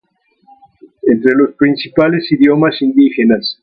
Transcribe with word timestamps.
Entre 1.03 1.31
los 1.35 1.51
principales 1.53 2.31
idiomas 2.31 2.81
indígenas. 2.81 3.59